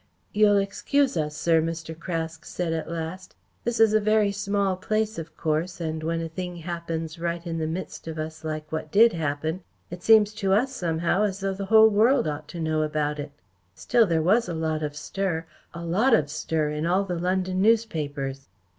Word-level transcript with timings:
"You'll 0.33 0.57
excuse 0.57 1.15
us, 1.15 1.37
sir," 1.37 1.61
Mr. 1.61 1.95
Craske 1.95 2.43
said 2.43 2.73
at 2.73 2.89
last. 2.89 3.35
"This 3.63 3.79
is 3.79 3.93
a 3.93 3.99
very 3.99 4.31
small 4.31 4.75
place, 4.75 5.19
of 5.19 5.37
course, 5.37 5.79
and 5.79 6.01
when 6.01 6.21
a 6.21 6.27
thing 6.27 6.55
happens 6.55 7.19
right 7.19 7.45
in 7.45 7.59
the 7.59 7.67
midst 7.67 8.07
of 8.07 8.17
us 8.17 8.43
like 8.43 8.71
what 8.71 8.91
did 8.91 9.13
happen, 9.13 9.61
it 9.91 10.01
seems 10.01 10.33
to 10.33 10.53
us 10.53 10.75
somehow 10.75 11.21
as 11.21 11.41
though 11.41 11.53
the 11.53 11.65
whole 11.65 11.89
world 11.89 12.27
ought 12.27 12.47
to 12.47 12.59
know 12.59 12.81
about 12.81 13.19
it. 13.19 13.31
Still 13.75 14.07
there 14.07 14.23
was 14.23 14.49
a 14.49 14.55
lot 14.55 14.81
of 14.81 14.95
stir 14.95 15.45
a 15.71 15.85
lot 15.85 16.15
of 16.15 16.31
stir 16.31 16.71
in 16.71 16.87
all 16.87 17.03
the 17.03 17.19
London 17.19 17.61
newspapers." 17.61 18.49